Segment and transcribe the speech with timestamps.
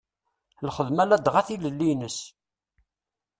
[0.67, 2.17] Lxedma ladɣa tilelli-ines.